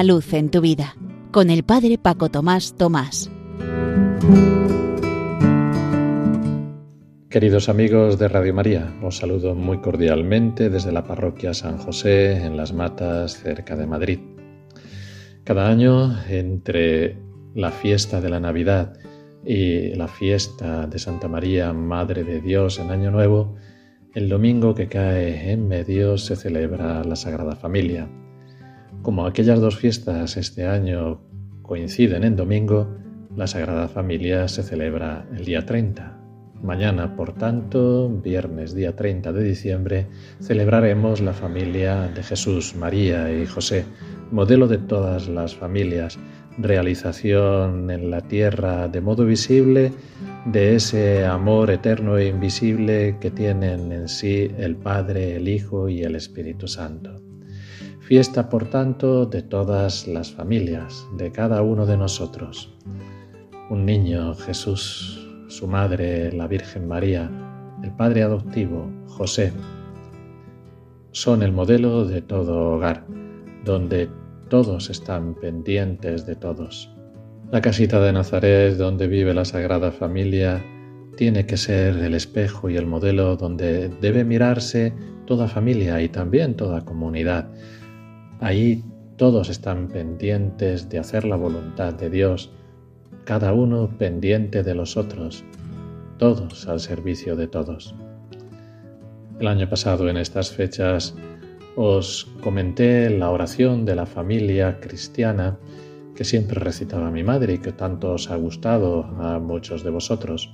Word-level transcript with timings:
Una 0.00 0.14
luz 0.14 0.32
en 0.32 0.48
tu 0.48 0.62
vida 0.62 0.96
con 1.30 1.50
el 1.50 1.62
Padre 1.62 1.98
Paco 1.98 2.30
Tomás 2.30 2.74
Tomás. 2.74 3.30
Queridos 7.28 7.68
amigos 7.68 8.18
de 8.18 8.28
Radio 8.28 8.54
María, 8.54 8.96
os 9.02 9.18
saludo 9.18 9.54
muy 9.54 9.82
cordialmente 9.82 10.70
desde 10.70 10.90
la 10.90 11.04
parroquia 11.04 11.52
San 11.52 11.76
José 11.76 12.42
en 12.42 12.56
Las 12.56 12.72
Matas, 12.72 13.42
cerca 13.42 13.76
de 13.76 13.86
Madrid. 13.86 14.20
Cada 15.44 15.68
año, 15.68 16.16
entre 16.30 17.18
la 17.54 17.70
fiesta 17.70 18.22
de 18.22 18.30
la 18.30 18.40
Navidad 18.40 18.94
y 19.44 19.94
la 19.96 20.08
fiesta 20.08 20.86
de 20.86 20.98
Santa 20.98 21.28
María, 21.28 21.74
Madre 21.74 22.24
de 22.24 22.40
Dios 22.40 22.78
en 22.78 22.90
Año 22.90 23.10
Nuevo, 23.10 23.54
el 24.14 24.30
domingo 24.30 24.74
que 24.74 24.88
cae 24.88 25.52
en 25.52 25.68
medio 25.68 26.16
se 26.16 26.36
celebra 26.36 27.04
la 27.04 27.16
Sagrada 27.16 27.54
Familia. 27.54 28.08
Como 29.02 29.24
aquellas 29.24 29.60
dos 29.60 29.78
fiestas 29.78 30.36
este 30.36 30.66
año 30.66 31.22
coinciden 31.62 32.22
en 32.22 32.36
domingo, 32.36 32.86
la 33.34 33.46
Sagrada 33.46 33.88
Familia 33.88 34.46
se 34.46 34.62
celebra 34.62 35.26
el 35.34 35.46
día 35.46 35.64
30. 35.64 36.18
Mañana, 36.62 37.16
por 37.16 37.32
tanto, 37.32 38.10
viernes 38.10 38.74
día 38.74 38.94
30 38.94 39.32
de 39.32 39.42
diciembre, 39.42 40.06
celebraremos 40.42 41.22
la 41.22 41.32
familia 41.32 42.08
de 42.08 42.22
Jesús, 42.22 42.76
María 42.76 43.32
y 43.32 43.46
José, 43.46 43.86
modelo 44.30 44.68
de 44.68 44.76
todas 44.76 45.28
las 45.28 45.54
familias, 45.54 46.18
realización 46.58 47.90
en 47.90 48.10
la 48.10 48.20
tierra 48.20 48.88
de 48.88 49.00
modo 49.00 49.24
visible 49.24 49.92
de 50.44 50.74
ese 50.74 51.24
amor 51.24 51.70
eterno 51.70 52.18
e 52.18 52.26
invisible 52.26 53.16
que 53.18 53.30
tienen 53.30 53.92
en 53.92 54.08
sí 54.08 54.50
el 54.58 54.76
Padre, 54.76 55.36
el 55.36 55.48
Hijo 55.48 55.88
y 55.88 56.02
el 56.02 56.16
Espíritu 56.16 56.68
Santo. 56.68 57.29
Fiesta, 58.00 58.48
por 58.48 58.64
tanto, 58.64 59.26
de 59.26 59.42
todas 59.42 60.08
las 60.08 60.32
familias, 60.32 61.06
de 61.16 61.30
cada 61.30 61.62
uno 61.62 61.86
de 61.86 61.96
nosotros. 61.96 62.74
Un 63.68 63.84
niño, 63.84 64.34
Jesús, 64.34 65.28
su 65.48 65.68
madre, 65.68 66.32
la 66.32 66.48
Virgen 66.48 66.88
María, 66.88 67.30
el 67.82 67.92
Padre 67.92 68.22
adoptivo, 68.22 68.90
José, 69.06 69.52
son 71.12 71.42
el 71.42 71.52
modelo 71.52 72.04
de 72.04 72.22
todo 72.22 72.72
hogar, 72.72 73.06
donde 73.64 74.08
todos 74.48 74.90
están 74.90 75.34
pendientes 75.34 76.26
de 76.26 76.36
todos. 76.36 76.90
La 77.52 77.60
casita 77.60 78.00
de 78.00 78.12
Nazaret 78.12 78.76
donde 78.76 79.08
vive 79.08 79.34
la 79.34 79.44
Sagrada 79.44 79.92
Familia 79.92 80.64
tiene 81.16 81.46
que 81.46 81.56
ser 81.56 81.96
el 81.98 82.14
espejo 82.14 82.70
y 82.70 82.76
el 82.76 82.86
modelo 82.86 83.36
donde 83.36 83.88
debe 84.00 84.24
mirarse 84.24 84.94
toda 85.26 85.48
familia 85.48 86.00
y 86.00 86.08
también 86.08 86.54
toda 86.54 86.84
comunidad. 86.84 87.50
Ahí 88.40 88.82
todos 89.16 89.50
están 89.50 89.88
pendientes 89.88 90.88
de 90.88 90.98
hacer 90.98 91.26
la 91.26 91.36
voluntad 91.36 91.92
de 91.92 92.08
Dios, 92.08 92.50
cada 93.24 93.52
uno 93.52 93.90
pendiente 93.98 94.62
de 94.62 94.74
los 94.74 94.96
otros, 94.96 95.44
todos 96.16 96.66
al 96.66 96.80
servicio 96.80 97.36
de 97.36 97.46
todos. 97.48 97.94
El 99.38 99.46
año 99.46 99.68
pasado 99.68 100.08
en 100.08 100.16
estas 100.16 100.52
fechas 100.52 101.14
os 101.76 102.32
comenté 102.42 103.10
la 103.10 103.30
oración 103.30 103.84
de 103.84 103.94
la 103.94 104.06
familia 104.06 104.80
cristiana 104.80 105.58
que 106.14 106.24
siempre 106.24 106.60
recitaba 106.60 107.10
mi 107.10 107.22
madre 107.22 107.54
y 107.54 107.58
que 107.58 107.72
tanto 107.72 108.12
os 108.12 108.30
ha 108.30 108.36
gustado 108.36 109.04
a 109.04 109.38
muchos 109.38 109.84
de 109.84 109.90
vosotros. 109.90 110.50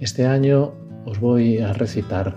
Este 0.00 0.26
año 0.26 0.74
os 1.04 1.20
voy 1.20 1.58
a 1.58 1.72
recitar 1.72 2.34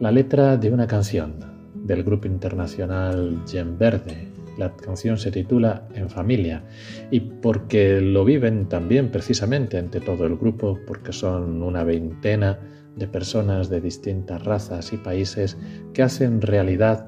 la 0.00 0.12
letra 0.12 0.58
de 0.58 0.70
una 0.70 0.86
canción 0.86 1.51
del 1.84 2.02
grupo 2.02 2.26
internacional 2.26 3.42
Gem 3.46 3.78
Verde. 3.78 4.28
La 4.58 4.74
canción 4.76 5.16
se 5.16 5.30
titula 5.30 5.88
En 5.94 6.10
familia 6.10 6.64
y 7.10 7.20
porque 7.20 8.00
lo 8.00 8.24
viven 8.24 8.68
también 8.68 9.10
precisamente 9.10 9.78
entre 9.78 10.00
todo 10.00 10.26
el 10.26 10.36
grupo, 10.36 10.78
porque 10.86 11.12
son 11.12 11.62
una 11.62 11.84
veintena 11.84 12.58
de 12.96 13.08
personas 13.08 13.70
de 13.70 13.80
distintas 13.80 14.44
razas 14.44 14.92
y 14.92 14.98
países 14.98 15.56
que 15.94 16.02
hacen 16.02 16.42
realidad 16.42 17.06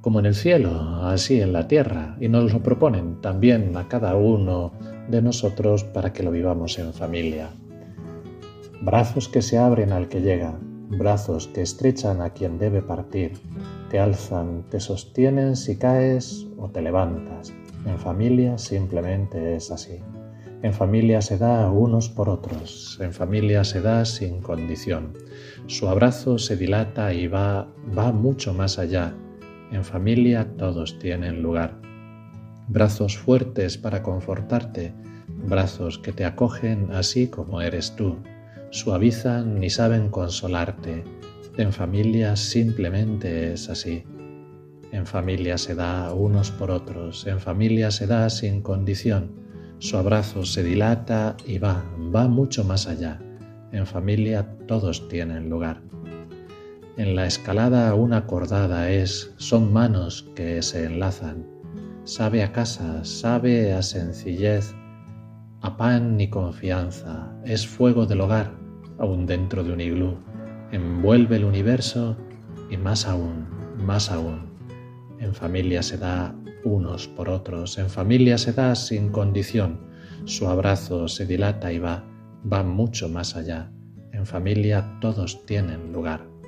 como 0.00 0.20
en 0.20 0.26
el 0.26 0.34
cielo, 0.34 0.70
así 1.02 1.40
en 1.40 1.52
la 1.52 1.66
tierra, 1.66 2.16
y 2.20 2.28
nos 2.28 2.52
lo 2.52 2.62
proponen 2.62 3.20
también 3.20 3.76
a 3.76 3.88
cada 3.88 4.14
uno 4.14 4.72
de 5.08 5.20
nosotros 5.22 5.84
para 5.84 6.12
que 6.12 6.22
lo 6.22 6.30
vivamos 6.30 6.78
en 6.78 6.92
familia. 6.92 7.50
Brazos 8.80 9.28
que 9.28 9.42
se 9.42 9.58
abren 9.58 9.92
al 9.92 10.08
que 10.08 10.20
llega, 10.20 10.58
brazos 10.88 11.48
que 11.48 11.62
estrechan 11.62 12.20
a 12.20 12.30
quien 12.30 12.58
debe 12.58 12.82
partir, 12.82 13.32
te 13.90 13.98
alzan, 13.98 14.64
te 14.70 14.80
sostienen 14.80 15.56
si 15.56 15.76
caes 15.76 16.46
o 16.56 16.68
te 16.68 16.82
levantas. 16.82 17.52
En 17.86 17.98
familia 17.98 18.58
simplemente 18.58 19.54
es 19.56 19.70
así. 19.70 20.00
En 20.62 20.72
familia 20.72 21.22
se 21.22 21.38
da 21.38 21.70
unos 21.70 22.08
por 22.08 22.28
otros, 22.28 22.98
en 23.00 23.12
familia 23.12 23.62
se 23.64 23.80
da 23.80 24.04
sin 24.04 24.40
condición. 24.40 25.12
Su 25.66 25.88
abrazo 25.88 26.38
se 26.38 26.56
dilata 26.56 27.12
y 27.12 27.28
va, 27.28 27.68
va 27.96 28.12
mucho 28.12 28.52
más 28.52 28.78
allá 28.78 29.14
en 29.70 29.84
familia 29.84 30.46
todos 30.56 30.98
tienen 30.98 31.42
lugar. 31.42 31.78
Brazos 32.68 33.18
fuertes 33.18 33.76
para 33.76 34.02
confortarte, 34.02 34.94
brazos 35.46 35.98
que 35.98 36.12
te 36.12 36.24
acogen 36.24 36.88
así 36.92 37.28
como 37.28 37.60
eres 37.60 37.94
tú, 37.94 38.16
suavizan 38.70 39.62
y 39.62 39.70
saben 39.70 40.08
consolarte. 40.10 41.04
En 41.56 41.72
familia 41.72 42.36
simplemente 42.36 43.52
es 43.52 43.68
así. 43.68 44.04
En 44.92 45.06
familia 45.06 45.58
se 45.58 45.74
da 45.74 46.14
unos 46.14 46.50
por 46.50 46.70
otros, 46.70 47.26
en 47.26 47.40
familia 47.40 47.90
se 47.90 48.06
da 48.06 48.30
sin 48.30 48.62
condición. 48.62 49.32
Su 49.78 49.96
abrazo 49.96 50.44
se 50.44 50.62
dilata 50.62 51.36
y 51.46 51.58
va, 51.58 51.84
va 52.14 52.26
mucho 52.26 52.64
más 52.64 52.86
allá. 52.86 53.20
En 53.72 53.86
familia 53.86 54.56
todos 54.66 55.08
tienen 55.08 55.50
lugar. 55.50 55.82
En 56.96 57.14
la 57.14 57.26
escalada 57.26 57.94
una 57.94 58.26
cordada 58.26 58.90
es, 58.90 59.32
son 59.36 59.72
manos 59.72 60.28
que 60.34 60.62
se 60.62 60.84
enlazan. 60.84 61.46
Sabe 62.04 62.42
a 62.42 62.50
casa, 62.50 63.04
sabe 63.04 63.72
a 63.72 63.82
sencillez, 63.82 64.74
a 65.60 65.76
pan 65.76 66.20
y 66.20 66.28
confianza. 66.28 67.32
Es 67.44 67.66
fuego 67.66 68.06
del 68.06 68.20
hogar, 68.20 68.52
aún 68.98 69.26
dentro 69.26 69.64
de 69.64 69.72
un 69.72 69.80
iglú. 69.80 70.16
Envuelve 70.72 71.36
el 71.36 71.44
universo 71.44 72.16
y 72.70 72.76
más 72.76 73.06
aún, 73.06 73.46
más 73.84 74.10
aún. 74.10 74.48
En 75.18 75.34
familia 75.34 75.82
se 75.82 75.98
da 75.98 76.34
unos 76.64 77.08
por 77.08 77.28
otros, 77.28 77.78
en 77.78 77.88
familia 77.88 78.38
se 78.38 78.52
da 78.52 78.74
sin 78.74 79.10
condición. 79.10 79.80
Su 80.24 80.48
abrazo 80.48 81.08
se 81.08 81.26
dilata 81.26 81.72
y 81.72 81.78
va, 81.78 82.04
va 82.50 82.62
mucho 82.62 83.08
más 83.08 83.36
allá. 83.36 83.70
En 84.12 84.26
familia 84.26 84.98
todos 85.00 85.44
tienen 85.46 85.92
lugar 85.92 86.38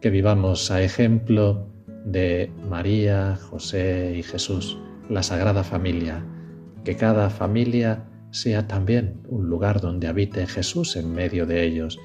que 0.00 0.10
vivamos 0.10 0.70
a 0.70 0.82
ejemplo 0.82 1.66
de 2.04 2.52
María, 2.68 3.36
José 3.50 4.14
y 4.16 4.22
Jesús, 4.22 4.78
la 5.08 5.22
Sagrada 5.22 5.64
Familia, 5.64 6.24
que 6.84 6.96
cada 6.96 7.30
familia 7.30 8.04
sea 8.30 8.66
también 8.66 9.20
un 9.28 9.48
lugar 9.48 9.80
donde 9.80 10.08
habite 10.08 10.46
Jesús 10.46 10.96
en 10.96 11.12
medio 11.12 11.46
de 11.46 11.64
ellos. 11.64 11.98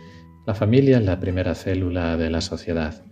La 0.45 0.55
familia 0.55 0.97
es 0.97 1.05
la 1.05 1.19
primera 1.19 1.55
célula 1.55 2.17
de 2.17 2.29
la 2.29 2.41
sociedad. 2.41 3.03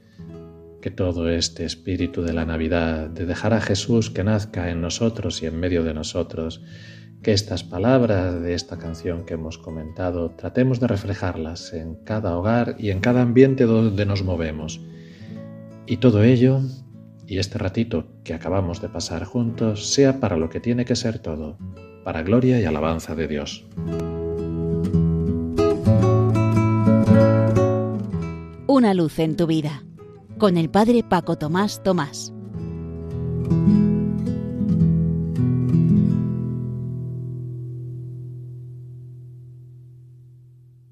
Que 0.81 0.92
todo 0.92 1.30
este 1.30 1.66
espíritu 1.66 2.22
de 2.22 2.34
la 2.34 2.46
Navidad, 2.46 3.09
de 3.09 3.25
dejar 3.25 3.53
a 3.53 3.62
Jesús 3.62 4.09
que 4.09 4.24
nazca 4.24 4.69
en 4.69 4.81
nosotros 4.81 5.44
y 5.44 5.48
en 5.48 5.59
medio 5.59 5.84
de 5.84 5.94
nosotros, 5.94 6.62
que 7.22 7.34
estas 7.34 7.64
palabras 7.64 8.42
de 8.42 8.53
esta 8.53 8.78
canción 8.78 9.25
que 9.25 9.34
hemos 9.34 9.58
comentado 9.58 10.31
tratemos 10.31 10.80
de 10.80 10.88
reflejarlas 10.88 11.74
en 11.74 11.96
cada 12.06 12.38
hogar 12.38 12.75
y 12.80 12.92
en 12.92 13.01
cada 13.01 13.22
ambiente 13.22 13.66
donde 13.66 14.06
nos 14.06 14.24
movemos. 14.24 14.80
Y 15.86 15.98
todo 15.98 16.24
ello, 16.24 16.62
y 17.28 17.39
este 17.39 17.57
ratito 17.57 18.07
que 18.24 18.34
acabamos 18.34 18.81
de 18.81 18.88
pasar 18.88 19.25
juntos, 19.25 19.94
sea 19.94 20.19
para 20.22 20.38
lo 20.38 20.50
que 20.50 20.62
tiene 20.62 20.86
que 20.86 20.95
ser 20.95 21.19
todo, 21.19 21.57
para 22.04 22.24
gloria 22.24 22.60
y 22.60 22.66
alabanza 22.66 23.16
de 23.16 23.28
Dios. 23.28 23.66
Una 28.68 28.94
luz 28.94 29.19
en 29.19 29.36
tu 29.36 29.48
vida, 29.48 29.84
con 30.38 30.57
el 30.57 30.69
Padre 30.69 31.04
Paco 31.04 31.38
Tomás 31.38 31.84
Tomás. 31.84 32.34